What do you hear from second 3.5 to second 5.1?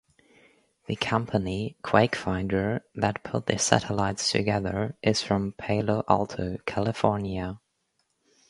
satellites together